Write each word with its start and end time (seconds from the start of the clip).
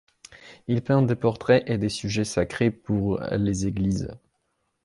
Il 0.67 0.81
peint 0.81 1.03
des 1.03 1.13
portraits 1.13 1.61
et 1.69 1.77
des 1.77 1.87
sujets 1.89 2.23
sacrés 2.25 2.71
pour 2.71 3.21
les 3.33 3.67
églises. 3.67 4.09